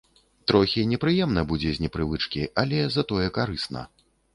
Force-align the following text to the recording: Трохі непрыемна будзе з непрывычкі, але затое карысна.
Трохі 0.51 0.85
непрыемна 0.93 1.45
будзе 1.53 1.75
з 1.77 1.85
непрывычкі, 1.85 2.49
але 2.65 2.85
затое 2.99 3.25
карысна. 3.41 3.91